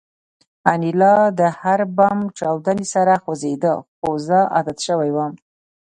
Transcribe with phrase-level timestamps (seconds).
[0.73, 5.33] انیلا د هر بم چاودنې سره خوځېده خو زه عادت شوی وم